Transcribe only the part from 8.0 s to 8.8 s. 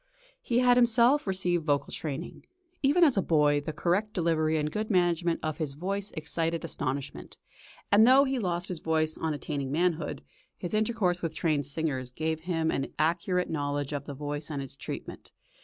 though he lost his